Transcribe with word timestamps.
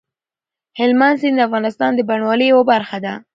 هلمند 0.79 1.17
سیند 1.21 1.37
د 1.39 1.45
افغانستان 1.47 1.91
د 1.95 1.99
بڼوالۍ 2.09 2.45
یوه 2.49 2.63
برخه 2.71 2.97
ده. 3.05 3.13